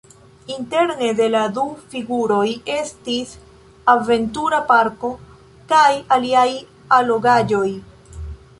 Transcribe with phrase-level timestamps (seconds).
[0.53, 3.35] Interne de la du figuroj estis
[3.93, 5.13] aventura parko
[5.75, 5.87] kaj
[6.19, 6.49] aliaj
[7.01, 7.67] allogaĵoj.